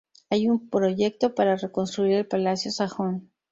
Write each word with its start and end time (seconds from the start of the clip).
Hay 0.31 0.49
un 0.49 0.67
proyecto 0.67 1.35
para 1.35 1.57
reconstruir 1.57 2.13
el 2.15 2.27
Palacio 2.27 2.71
Sajón. 2.71 3.29